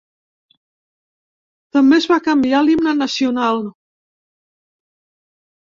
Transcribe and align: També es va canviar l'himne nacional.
També 1.77 1.99
es 1.99 2.09
va 2.13 2.19
canviar 2.31 2.65
l'himne 2.65 2.95
nacional. 3.03 3.65